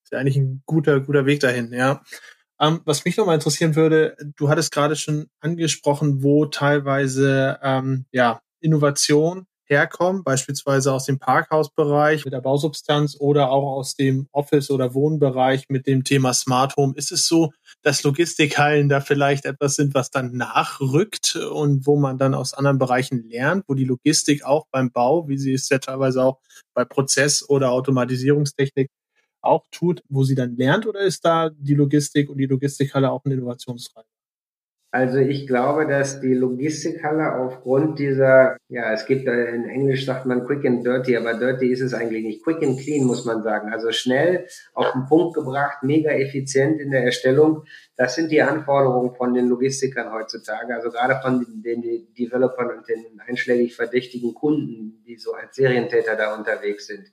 [0.04, 2.02] Ist ja eigentlich ein guter, guter Weg dahin, ja.
[2.60, 8.40] Ähm, was mich nochmal interessieren würde, du hattest gerade schon angesprochen, wo teilweise ähm, ja,
[8.60, 14.94] Innovation herkommt, beispielsweise aus dem Parkhausbereich mit der Bausubstanz oder auch aus dem Office- oder
[14.94, 16.94] Wohnbereich mit dem Thema Smart Home.
[16.96, 22.18] Ist es so, dass Logistikhallen da vielleicht etwas sind, was dann nachrückt und wo man
[22.18, 25.78] dann aus anderen Bereichen lernt, wo die Logistik auch beim Bau, wie sie es ja
[25.78, 26.40] teilweise auch
[26.74, 28.90] bei Prozess- oder Automatisierungstechnik
[29.44, 33.24] auch tut, wo sie dann lernt, oder ist da die Logistik und die Logistikhalle auch
[33.24, 34.08] ein Innovationstreiber?
[34.94, 40.46] Also ich glaube, dass die Logistikhalle aufgrund dieser, ja, es gibt in Englisch sagt man
[40.46, 42.44] quick and dirty, aber dirty ist es eigentlich nicht.
[42.44, 43.72] Quick and clean muss man sagen.
[43.72, 47.64] Also schnell auf den Punkt gebracht, mega effizient in der Erstellung.
[47.96, 50.72] Das sind die Anforderungen von den Logistikern heutzutage.
[50.72, 51.82] Also gerade von den
[52.16, 57.10] Developern und den einschlägig verdächtigen Kunden, die so als Serientäter da unterwegs sind.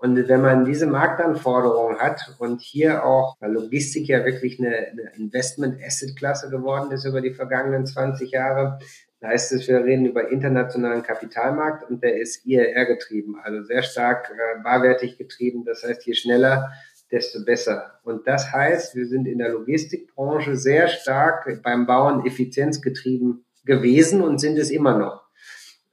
[0.00, 6.48] Und wenn man diese Marktanforderungen hat und hier auch Logistik ja wirklich eine, eine Investment-Asset-Klasse
[6.48, 8.78] geworden ist über die vergangenen 20 Jahre,
[9.22, 14.30] heißt es, wir reden über internationalen Kapitalmarkt und der ist IRR getrieben, also sehr stark
[14.30, 15.66] äh, barwertig getrieben.
[15.66, 16.72] Das heißt, je schneller,
[17.10, 18.00] desto besser.
[18.02, 24.40] Und das heißt, wir sind in der Logistikbranche sehr stark beim Bauen effizienzgetrieben gewesen und
[24.40, 25.19] sind es immer noch.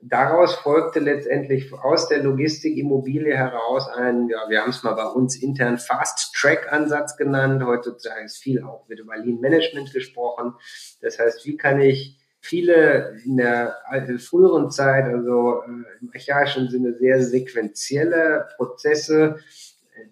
[0.10, 5.36] Daraus folgte letztendlich aus der Logistikimmobilie heraus ein, ja, wir haben es mal bei uns
[5.36, 7.64] intern Fast-Track-Ansatz genannt.
[7.66, 10.54] Heutzutage ist viel auch mit über Lean Management gesprochen.
[11.02, 13.76] Das heißt, wie kann ich viele in der
[14.20, 19.40] früheren Zeit, also äh, im archaischen Sinne sehr sequentielle Prozesse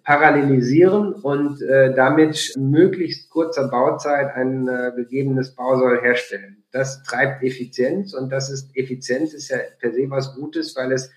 [0.04, 6.64] parallelisieren und äh, damit möglichst kurzer Bauzeit ein äh, gegebenes Bausoll herstellen.
[6.72, 11.10] Das treibt Effizienz und das ist Effizienz ist ja per se was Gutes, weil es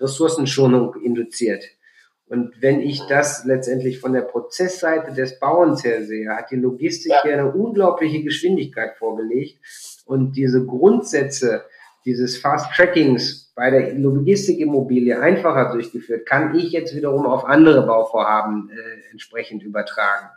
[0.00, 1.64] Ressourcenschonung induziert.
[2.28, 7.12] Und wenn ich das letztendlich von der Prozessseite des Bauens her sehe, hat die Logistik
[7.12, 7.22] ja.
[7.22, 9.58] hier eine unglaubliche Geschwindigkeit vorgelegt.
[10.04, 11.64] Und diese Grundsätze
[12.06, 18.70] dieses Fast Trackings bei der Logistikimmobilie einfacher durchgeführt, kann ich jetzt wiederum auf andere Bauvorhaben
[18.70, 20.30] äh, entsprechend übertragen.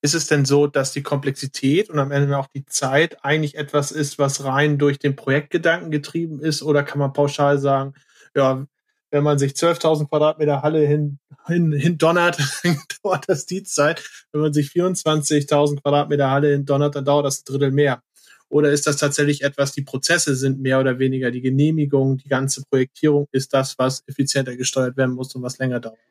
[0.00, 3.90] Ist es denn so, dass die Komplexität und am Ende auch die Zeit eigentlich etwas
[3.90, 6.62] ist, was rein durch den Projektgedanken getrieben ist?
[6.62, 7.94] Oder kann man pauschal sagen,
[8.34, 8.64] ja,
[9.10, 14.02] wenn man sich 12.000 Quadratmeter Halle hin, hin, hin donnert, dann dauert das die Zeit.
[14.32, 18.02] Wenn man sich 24.000 Quadratmeter Halle hin donnert, dann dauert das ein Drittel mehr.
[18.50, 22.62] Oder ist das tatsächlich etwas, die Prozesse sind mehr oder weniger die Genehmigung, die ganze
[22.70, 26.07] Projektierung ist das, was effizienter gesteuert werden muss und was länger dauert?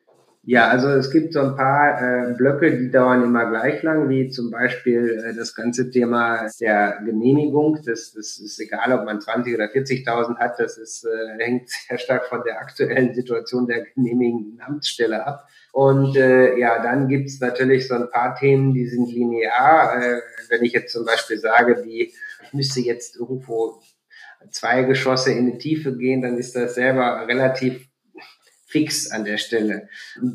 [0.50, 4.30] Ja, also es gibt so ein paar äh, Blöcke, die dauern immer gleich lang, wie
[4.30, 7.78] zum Beispiel äh, das ganze Thema der Genehmigung.
[7.84, 11.98] Das, das ist egal, ob man 20 oder 40.000 hat, das ist, äh, hängt sehr
[11.98, 15.46] stark von der aktuellen Situation der genehmigenden Amtsstelle ab.
[15.72, 20.02] Und äh, ja, dann gibt's natürlich so ein paar Themen, die sind linear.
[20.02, 23.82] Äh, wenn ich jetzt zum Beispiel sage, die ich müsste jetzt irgendwo
[24.50, 27.87] zwei Geschosse in die Tiefe gehen, dann ist das selber relativ
[28.68, 29.88] fix an der Stelle.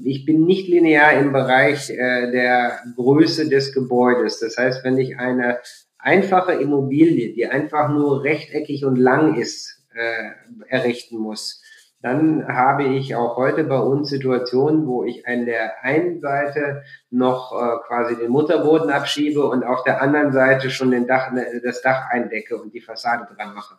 [0.04, 4.40] Ich bin nicht linear im Bereich äh, der Größe des Gebäudes.
[4.40, 5.60] Das heißt, wenn ich eine
[6.00, 10.32] einfache Immobilie, die einfach nur rechteckig und lang ist, äh,
[10.68, 11.62] errichten muss,
[12.02, 17.54] dann habe ich auch heute bei uns Situationen, wo ich an der einen Seite noch
[17.54, 21.32] äh, quasi den Mutterboden abschiebe und auf der anderen Seite schon den Dach,
[21.64, 23.76] das Dach eindecke und die Fassade dran mache.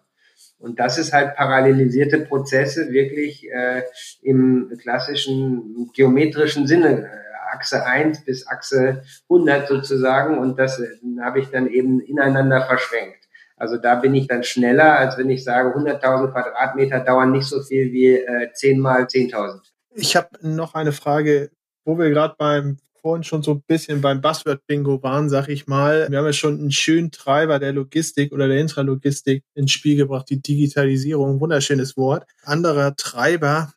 [0.65, 3.83] Und das ist halt parallelisierte Prozesse wirklich äh,
[4.23, 7.03] im klassischen geometrischen Sinne.
[7.03, 10.89] Äh, Achse 1 bis Achse 100 sozusagen und das äh,
[11.21, 13.29] habe ich dann eben ineinander verschränkt.
[13.59, 17.61] Also da bin ich dann schneller, als wenn ich sage, 100.000 Quadratmeter dauern nicht so
[17.61, 19.61] viel wie äh, 10 mal 10.000.
[19.95, 21.51] Ich habe noch eine Frage,
[21.85, 26.07] wo wir gerade beim vorhin schon so ein bisschen beim Buzzword-Bingo waren, sag ich mal.
[26.09, 30.31] Wir haben ja schon einen schönen Treiber der Logistik oder der Intralogistik ins Spiel gebracht,
[30.31, 32.27] die Digitalisierung, wunderschönes Wort.
[32.45, 33.75] Anderer Treiber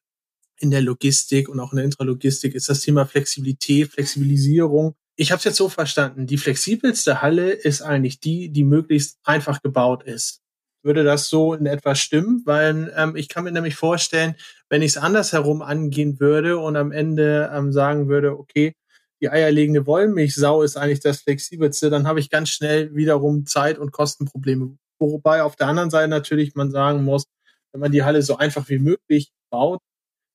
[0.62, 4.96] in der Logistik und auch in der Intralogistik ist das Thema Flexibilität, Flexibilisierung.
[5.18, 9.62] Ich habe es jetzt so verstanden, die flexibelste Halle ist eigentlich die, die möglichst einfach
[9.62, 10.40] gebaut ist.
[10.84, 12.44] Würde das so in etwa stimmen?
[12.46, 14.36] Weil ähm, ich kann mir nämlich vorstellen,
[14.70, 18.74] wenn ich es andersherum angehen würde und am Ende ähm, sagen würde, okay,
[19.21, 23.91] die eierlegende Wollmilchsau ist eigentlich das flexibelste, dann habe ich ganz schnell wiederum Zeit- und
[23.91, 24.77] Kostenprobleme.
[24.99, 27.25] Wobei auf der anderen Seite natürlich man sagen muss,
[27.71, 29.80] wenn man die Halle so einfach wie möglich baut,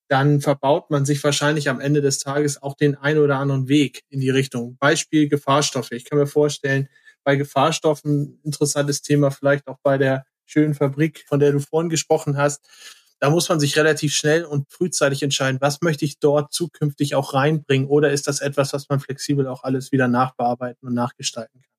[0.09, 4.03] dann verbaut man sich wahrscheinlich am Ende des Tages auch den ein oder anderen Weg
[4.11, 4.77] in die Richtung.
[4.79, 5.93] Beispiel Gefahrstoffe.
[5.93, 6.89] Ich kann mir vorstellen,
[7.25, 12.37] bei Gefahrstoffen interessantes Thema vielleicht auch bei der schönen Fabrik, von der du vorhin gesprochen
[12.37, 12.69] hast
[13.23, 17.35] da muss man sich relativ schnell und frühzeitig entscheiden, was möchte ich dort zukünftig auch
[17.35, 21.71] reinbringen oder ist das etwas, was man flexibel auch alles wieder nachbearbeiten und nachgestalten kann?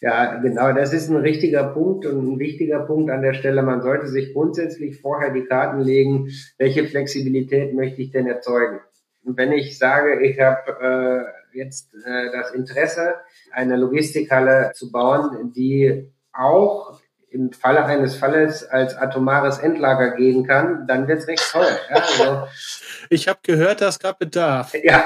[0.00, 3.62] Ja, genau, das ist ein richtiger Punkt und ein wichtiger Punkt an der Stelle.
[3.62, 8.80] Man sollte sich grundsätzlich vorher die Karten legen, welche Flexibilität möchte ich denn erzeugen.
[9.22, 11.24] Und wenn ich sage, ich habe
[11.54, 13.14] äh, jetzt äh, das Interesse,
[13.52, 16.99] eine Logistikhalle zu bauen, die auch
[17.30, 21.78] im Falle eines Falles als atomares Endlager gehen kann, dann wird es recht teuer.
[21.88, 22.48] Ja, also,
[23.10, 24.72] ich habe gehört, dass gerade Bedarf.
[24.82, 25.04] Ja,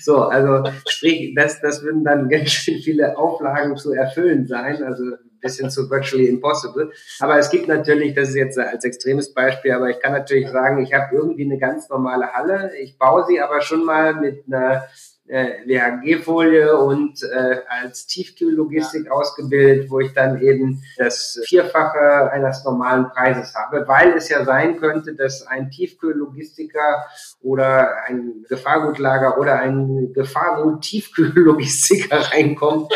[0.00, 5.02] so, also sprich, das, das würden dann ganz schön viele Auflagen zu erfüllen sein, also
[5.02, 6.92] ein bisschen zu virtually impossible.
[7.18, 10.82] Aber es gibt natürlich, das ist jetzt als extremes Beispiel, aber ich kann natürlich sagen,
[10.82, 14.86] ich habe irgendwie eine ganz normale Halle, ich baue sie aber schon mal mit einer
[15.28, 19.12] äh, WHG-Folie und äh, als Tiefkühllogistik ja.
[19.12, 24.78] ausgebildet, wo ich dann eben das Vierfache eines normalen Preises habe, weil es ja sein
[24.78, 27.06] könnte, dass ein Tiefkühllogistiker
[27.42, 32.92] oder ein Gefahrgutlager oder ein Gefahrgut-Tiefkühllogistiker reinkommt.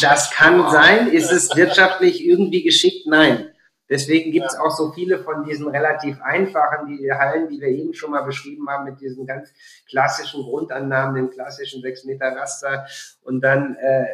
[0.00, 1.08] Das kann sein.
[1.08, 3.06] Ist es wirtschaftlich irgendwie geschickt?
[3.06, 3.50] Nein.
[3.88, 7.94] Deswegen gibt es auch so viele von diesen relativ einfachen die Hallen, die wir eben
[7.94, 9.52] schon mal beschrieben haben, mit diesen ganz
[9.88, 12.86] klassischen Grundannahmen, den klassischen 6 Meter Raster.
[13.22, 14.06] Und dann äh,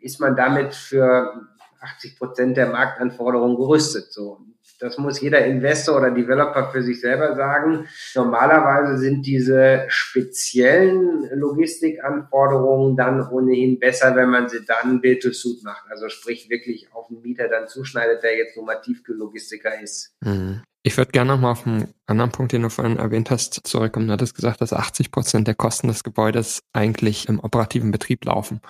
[0.00, 1.48] ist man damit für
[1.80, 4.12] 80 Prozent der Marktanforderungen gerüstet.
[4.12, 4.38] So.
[4.82, 7.86] Das muss jeder Investor oder Developer für sich selber sagen.
[8.16, 15.84] Normalerweise sind diese speziellen Logistikanforderungen dann ohnehin besser, wenn man sie dann Build-to-Suit macht.
[15.88, 20.16] Also sprich wirklich auf den Mieter dann zuschneidet, der jetzt normativ Logistiker ist.
[20.20, 20.62] Mhm.
[20.84, 24.08] Ich würde gerne nochmal auf einen anderen Punkt, den du vorhin erwähnt hast, zurückkommen.
[24.08, 28.60] Du hattest gesagt, dass 80 Prozent der Kosten des Gebäudes eigentlich im operativen Betrieb laufen.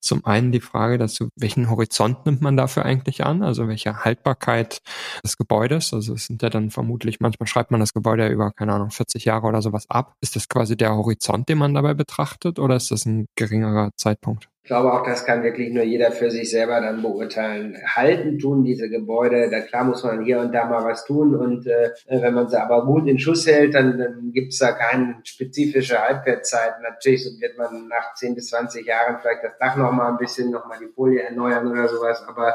[0.00, 3.44] Zum einen die Frage dazu, welchen Horizont nimmt man dafür eigentlich an?
[3.44, 4.80] Also welche Haltbarkeit
[5.24, 5.94] des Gebäudes?
[5.94, 8.90] Also es sind ja dann vermutlich, manchmal schreibt man das Gebäude ja über, keine Ahnung,
[8.90, 10.14] 40 Jahre oder sowas ab.
[10.20, 14.48] Ist das quasi der Horizont, den man dabei betrachtet oder ist das ein geringerer Zeitpunkt?
[14.62, 17.78] Ich glaube auch, das kann wirklich nur jeder für sich selber dann beurteilen.
[17.86, 21.66] Halten tun diese Gebäude, da klar muss man hier und da mal was tun und
[21.66, 25.16] äh, wenn man sie aber gut in Schuss hält, dann, dann gibt es da keine
[25.24, 26.74] spezifische Halbwertszeit.
[26.82, 30.78] Natürlich wird man nach 10 bis 20 Jahren vielleicht das Dach nochmal ein bisschen, nochmal
[30.78, 32.54] die Folie erneuern oder sowas, aber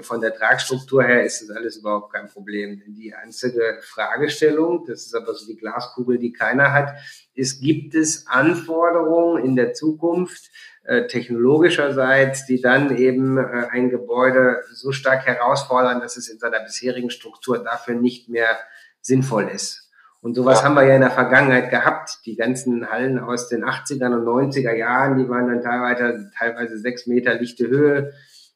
[0.00, 2.82] von der Tragstruktur her ist das alles überhaupt kein Problem.
[2.86, 6.94] Die einzige Fragestellung, das ist aber so die Glaskugel, die keiner hat,
[7.34, 10.50] ist, gibt es Anforderungen in der Zukunft,
[11.06, 17.10] technologischerseits, die dann eben äh, ein Gebäude so stark herausfordern, dass es in seiner bisherigen
[17.10, 18.58] Struktur dafür nicht mehr
[19.00, 19.90] sinnvoll ist.
[20.20, 22.20] Und sowas haben wir ja in der Vergangenheit gehabt.
[22.26, 27.06] Die ganzen Hallen aus den 80er und 90er Jahren, die waren dann teilweise, teilweise sechs
[27.08, 28.12] Meter lichte Höhe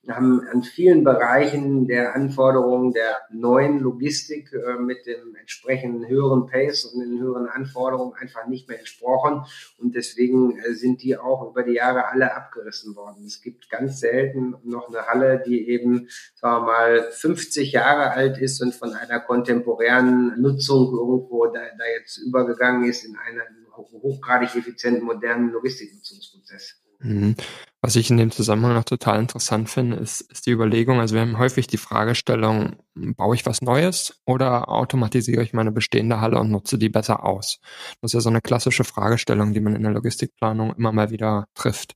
[0.09, 6.85] haben an vielen Bereichen der Anforderungen der neuen Logistik äh, mit dem entsprechenden höheren Pace
[6.85, 9.45] und den höheren Anforderungen einfach nicht mehr entsprochen.
[9.79, 13.25] Und deswegen äh, sind die auch über die Jahre alle abgerissen worden.
[13.25, 18.39] Es gibt ganz selten noch eine Halle, die eben, sagen wir mal, 50 Jahre alt
[18.39, 24.55] ist und von einer kontemporären Nutzung irgendwo da, da jetzt übergegangen ist in einen hochgradig
[24.55, 26.86] effizienten, modernen Logistiknutzungsprozess.
[27.01, 27.37] Mhm.
[27.83, 31.23] Was ich in dem Zusammenhang noch total interessant finde, ist, ist die Überlegung, also wir
[31.23, 36.51] haben häufig die Fragestellung, baue ich was Neues oder automatisiere ich meine bestehende Halle und
[36.51, 37.61] nutze die besser aus?
[38.01, 41.47] Das ist ja so eine klassische Fragestellung, die man in der Logistikplanung immer mal wieder
[41.55, 41.95] trifft.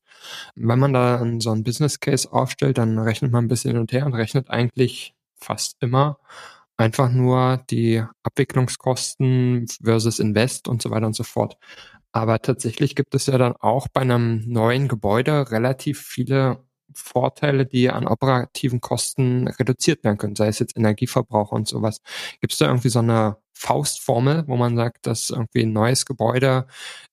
[0.55, 3.93] Wenn man da so einen Business Case aufstellt, dann rechnet man ein bisschen hin und
[3.93, 6.19] her und rechnet eigentlich fast immer
[6.81, 11.59] einfach nur die Abwicklungskosten versus Invest und so weiter und so fort.
[12.13, 17.91] Aber tatsächlich gibt es ja dann auch bei einem neuen Gebäude relativ viele Vorteile, die
[17.91, 22.01] an operativen Kosten reduziert werden können, sei es jetzt Energieverbrauch und sowas.
[22.41, 26.67] Gibt es da irgendwie so eine Faustformel, wo man sagt, dass irgendwie ein neues Gebäude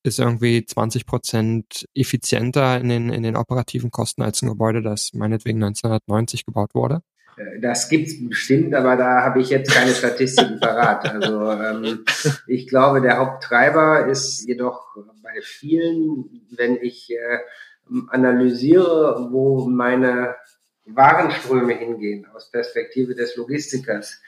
[0.03, 5.13] ist irgendwie 20 Prozent effizienter in den, in den operativen Kosten als ein Gebäude, das
[5.13, 7.01] meinetwegen 1990 gebaut wurde?
[7.37, 11.05] Äh, das gibt's bestimmt, aber da habe ich jetzt keine Statistiken parat.
[11.09, 12.05] Also ähm,
[12.47, 17.39] ich glaube, der Haupttreiber ist jedoch bei vielen, wenn ich äh,
[18.09, 20.35] analysiere, wo meine
[20.85, 24.21] Warenströme hingehen aus Perspektive des Logistikers,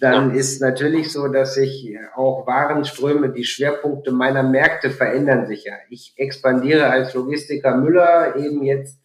[0.00, 5.74] dann ist natürlich so, dass sich auch Warenströme, die Schwerpunkte meiner Märkte verändern sich ja.
[5.88, 8.98] Ich expandiere als Logistiker Müller eben jetzt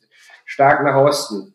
[0.46, 1.53] stark nach Osten.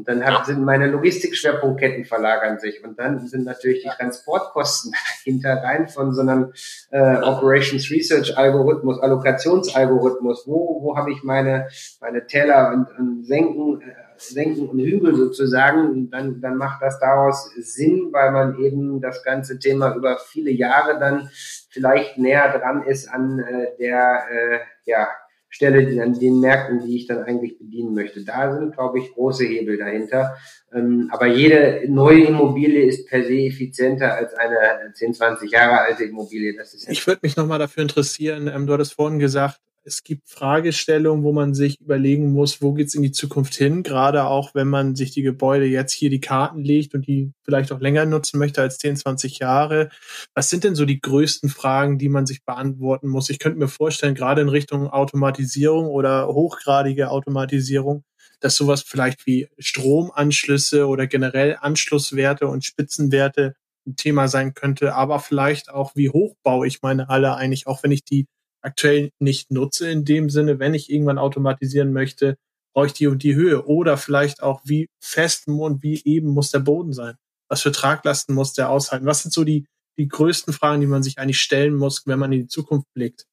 [0.00, 2.82] Und dann hab, sind meine Logistikschwerpunktketten verlagern sich.
[2.82, 4.92] Und dann sind natürlich die Transportkosten
[5.24, 6.54] dahinter rein von so einem
[6.90, 10.46] äh, Operations Research Algorithmus, Allokationsalgorithmus.
[10.46, 11.68] Wo, wo habe ich meine,
[12.00, 15.90] meine Teller und, und Senken, äh, Senken und Hügel sozusagen?
[15.90, 20.50] Und dann, dann macht das daraus Sinn, weil man eben das ganze Thema über viele
[20.50, 21.28] Jahre dann
[21.68, 25.08] vielleicht näher dran ist an äh, der, äh, ja,
[25.52, 28.24] Stelle die, an den Märkten, die ich dann eigentlich bedienen möchte.
[28.24, 30.36] Da sind, glaube ich, große Hebel dahinter.
[30.72, 36.04] Ähm, aber jede neue Immobilie ist per se effizienter als eine 10, 20 Jahre alte
[36.04, 36.54] Immobilie.
[36.56, 38.48] Das ist ich würde mich nochmal dafür interessieren.
[38.48, 42.94] Ähm, du hattest vorhin gesagt, es gibt Fragestellungen, wo man sich überlegen muss, wo geht's
[42.94, 46.60] in die Zukunft hin, gerade auch wenn man sich die Gebäude jetzt hier die Karten
[46.60, 49.88] legt und die vielleicht auch länger nutzen möchte als 10, 20 Jahre.
[50.34, 53.30] Was sind denn so die größten Fragen, die man sich beantworten muss?
[53.30, 58.04] Ich könnte mir vorstellen, gerade in Richtung Automatisierung oder hochgradige Automatisierung,
[58.40, 63.54] dass sowas vielleicht wie Stromanschlüsse oder generell Anschlusswerte und Spitzenwerte
[63.86, 67.82] ein Thema sein könnte, aber vielleicht auch, wie hoch baue ich meine Halle eigentlich, auch
[67.82, 68.26] wenn ich die
[68.62, 72.36] aktuell nicht nutze in dem Sinne, wenn ich irgendwann automatisieren möchte,
[72.74, 76.50] brauche ich die und die Höhe oder vielleicht auch wie fest und wie eben muss
[76.50, 77.16] der Boden sein.
[77.48, 79.06] Was für Traglasten muss der aushalten?
[79.06, 79.66] Was sind so die,
[79.98, 83.26] die größten Fragen, die man sich eigentlich stellen muss, wenn man in die Zukunft blickt?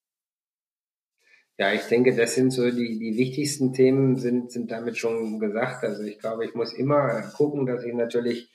[1.59, 5.83] Ja, ich denke, das sind so die, die wichtigsten Themen sind, sind damit schon gesagt.
[5.83, 8.49] Also ich glaube, ich muss immer gucken, dass ich natürlich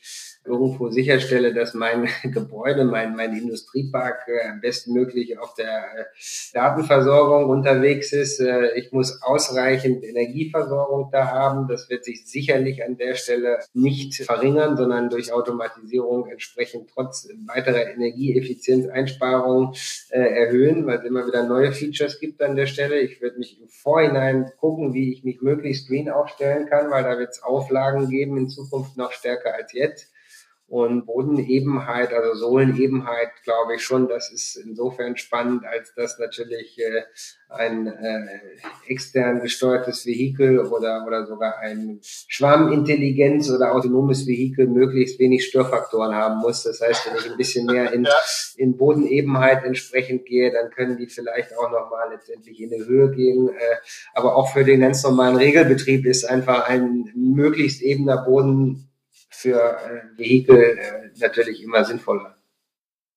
[0.44, 6.04] irgendwo sicherstelle, dass mein Gebäude, mein, mein Industriepark äh, bestmöglich auf der äh,
[6.52, 8.40] Datenversorgung unterwegs ist.
[8.40, 11.68] Äh, ich muss ausreichend Energieversorgung da haben.
[11.68, 17.90] Das wird sich sicherlich an der Stelle nicht verringern, sondern durch Automatisierung entsprechend trotz weiterer
[17.90, 19.74] Energieeffizienzeinsparungen
[20.10, 22.91] äh, erhöhen, weil es immer wieder neue Features gibt an der Stelle.
[23.00, 27.18] Ich würde mich im Vorhinein gucken, wie ich mich möglichst green aufstellen kann, weil da
[27.18, 30.11] wird es Auflagen geben in Zukunft noch stärker als jetzt.
[30.72, 37.02] Und Bodenebenheit, also Sohlenebenheit, glaube ich schon, das ist insofern spannend, als dass natürlich äh,
[37.50, 38.40] ein äh,
[38.86, 46.40] extern gesteuertes Vehikel oder, oder sogar ein Schwarmintelligenz oder autonomes Vehikel möglichst wenig Störfaktoren haben
[46.40, 46.62] muss.
[46.62, 48.08] Das heißt, wenn ich ein bisschen mehr in,
[48.56, 53.50] in Bodenebenheit entsprechend gehe, dann können die vielleicht auch nochmal letztendlich in die Höhe gehen.
[53.50, 53.76] Äh,
[54.14, 58.88] aber auch für den ganz normalen Regelbetrieb ist einfach ein möglichst ebener Boden
[59.42, 62.36] für äh, Vehikel äh, natürlich immer sinnvoller.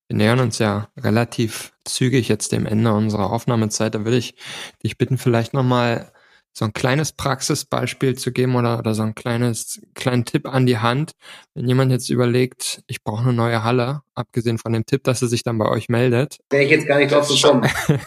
[0.08, 3.96] Wir nähern uns ja relativ zügig jetzt dem Ende unserer Aufnahmezeit.
[3.96, 4.36] Da würde ich
[4.84, 6.12] dich bitten, vielleicht nochmal
[6.58, 10.78] so ein kleines Praxisbeispiel zu geben oder, oder so ein kleines, kleinen Tipp an die
[10.78, 11.12] Hand.
[11.54, 15.28] Wenn jemand jetzt überlegt, ich brauche eine neue Halle, abgesehen von dem Tipp, dass er
[15.28, 16.38] sich dann bei euch meldet.
[16.50, 17.70] Wäre ich jetzt gar nicht drauf gekommen.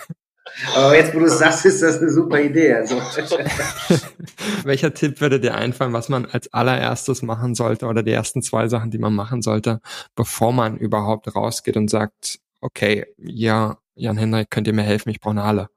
[0.75, 2.75] Aber jetzt, wo du es sagst, ist das eine super Idee.
[2.75, 2.97] Also.
[4.65, 8.69] Welcher Tipp würde dir einfallen, was man als allererstes machen sollte oder die ersten zwei
[8.69, 9.81] Sachen, die man machen sollte,
[10.15, 15.33] bevor man überhaupt rausgeht und sagt, okay, ja, Jan-Henrik, könnt ihr mir helfen, ich brauche
[15.33, 15.69] eine Halle?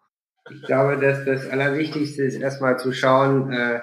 [0.49, 3.81] Ich glaube, dass das Allerwichtigste ist erstmal zu schauen, äh,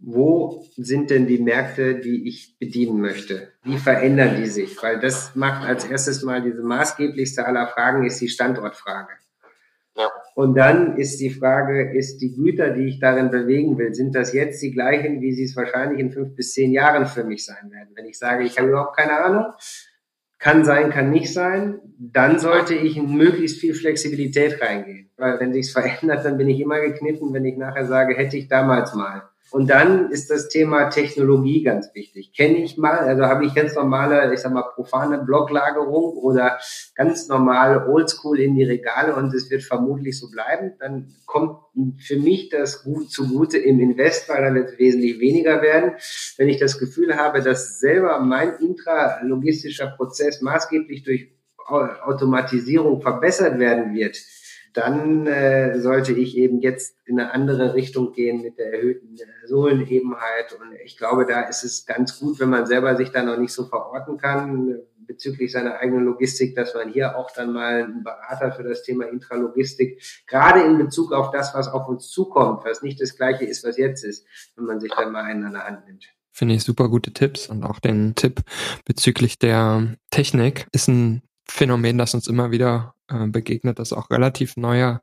[0.00, 3.52] wo sind denn die Märkte, die ich bedienen möchte?
[3.64, 4.80] Wie verändern die sich?
[4.82, 9.14] Weil das macht als erstes mal diese maßgeblichste aller Fragen, ist die Standortfrage.
[9.98, 10.12] Ja.
[10.36, 14.32] Und dann ist die Frage, ist die Güter, die ich darin bewegen will, sind das
[14.32, 17.72] jetzt die gleichen, wie sie es wahrscheinlich in fünf bis zehn Jahren für mich sein
[17.72, 17.90] werden?
[17.96, 19.46] Wenn ich sage, ich habe überhaupt keine Ahnung,
[20.38, 25.10] kann sein, kann nicht sein, dann sollte ich in möglichst viel Flexibilität reingehen.
[25.16, 28.46] Weil wenn sich's verändert, dann bin ich immer gekniffen, wenn ich nachher sage, hätte ich
[28.46, 29.27] damals mal.
[29.50, 32.32] Und dann ist das Thema Technologie ganz wichtig.
[32.36, 36.58] Kenne ich mal, also habe ich ganz normale, ich sag mal, profane Blocklagerung oder
[36.94, 41.58] ganz normal Oldschool in die Regale und es wird vermutlich so bleiben, dann kommt
[41.98, 45.92] für mich das gut zugute im Invest, weil dann wird es wesentlich weniger werden.
[46.36, 51.32] Wenn ich das Gefühl habe, dass selber mein intralogistischer Prozess maßgeblich durch
[51.68, 54.16] Automatisierung verbessert werden wird,
[54.78, 59.46] dann äh, sollte ich eben jetzt in eine andere Richtung gehen mit der erhöhten äh,
[59.46, 60.52] Sohlenebenheit.
[60.52, 63.52] Und ich glaube, da ist es ganz gut, wenn man selber sich da noch nicht
[63.52, 68.52] so verorten kann bezüglich seiner eigenen Logistik, dass man hier auch dann mal einen Berater
[68.52, 73.00] für das Thema Intralogistik, gerade in Bezug auf das, was auf uns zukommt, was nicht
[73.00, 75.86] das gleiche ist, was jetzt ist, wenn man sich dann mal einen an der Hand
[75.86, 76.04] nimmt.
[76.30, 78.42] Finde ich super gute Tipps und auch den Tipp
[78.84, 84.56] bezüglich der Technik ist ein Phänomen, das uns immer wieder äh, begegnet, dass auch relativ
[84.56, 85.00] neue,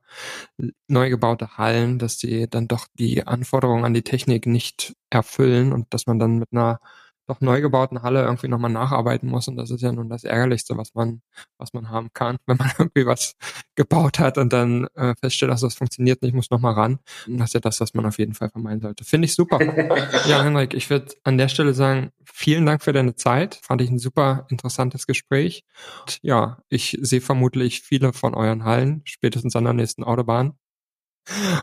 [0.87, 5.93] neu gebaute Hallen, dass die dann doch die Anforderungen an die Technik nicht erfüllen und
[5.93, 6.79] dass man dann mit einer
[7.27, 9.47] doch neu gebauten Halle irgendwie nochmal nacharbeiten muss.
[9.47, 11.21] Und das ist ja nun das Ärgerlichste, was man,
[11.57, 13.33] was man haben kann, wenn man irgendwie was
[13.75, 16.99] gebaut hat und dann äh, feststellt, dass das funktioniert nicht, muss nochmal ran.
[17.27, 19.03] Und das ist ja das, was man auf jeden Fall vermeiden sollte.
[19.03, 19.59] Finde ich super.
[20.27, 23.59] ja, Henrik, ich würde an der Stelle sagen, vielen Dank für deine Zeit.
[23.61, 25.63] Fand ich ein super interessantes Gespräch.
[26.01, 30.53] Und ja, ich sehe vermutlich viele von euren Hallen, spätestens an der nächsten Autobahn.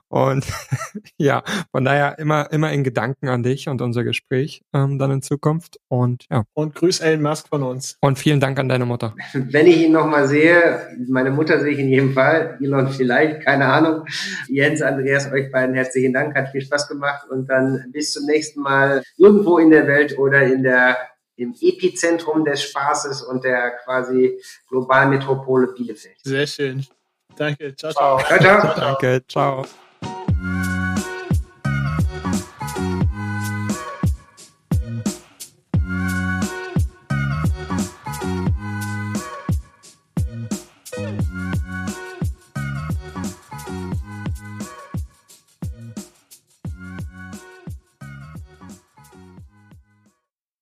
[0.08, 0.44] Und
[1.16, 5.22] ja, von daher immer, immer in Gedanken an dich und unser Gespräch ähm, dann in
[5.22, 5.78] Zukunft.
[5.88, 6.44] Und ja.
[6.54, 7.96] Und grüß Elon Musk von uns.
[8.00, 9.14] Und vielen Dank an deine Mutter.
[9.32, 13.66] Wenn ich ihn nochmal sehe, meine Mutter sehe ich in jedem Fall, Elon vielleicht, keine
[13.66, 14.04] Ahnung.
[14.48, 18.60] Jens, Andreas, euch beiden herzlichen Dank, hat viel Spaß gemacht und dann bis zum nächsten
[18.60, 20.96] Mal irgendwo in der Welt oder in der
[21.36, 24.38] im Epizentrum des Spaßes und der quasi
[24.68, 26.16] globalen Metropole Bielefeld.
[26.22, 26.86] Sehr schön.
[27.36, 27.74] Danke.
[27.74, 28.18] Ciao, ciao.
[28.18, 28.74] Ciao, ciao.
[28.74, 29.24] Danke.
[29.26, 29.64] Ciao.